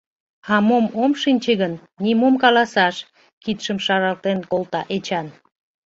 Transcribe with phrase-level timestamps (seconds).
[0.53, 2.95] А мом ом шинче гын, нимом каласаш,—
[3.43, 5.27] кидшым шаралтен колта Эчан.